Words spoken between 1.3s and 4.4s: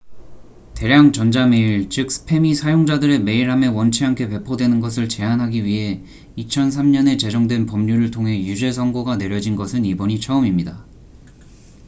메일 즉 스팸이 사용자들의 메일함에 원치 않게